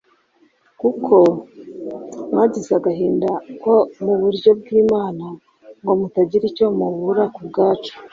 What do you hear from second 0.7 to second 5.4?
kuko mwagize agahinda ko mu buryo bw’Imana